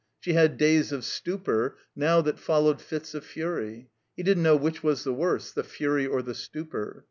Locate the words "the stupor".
6.23-6.99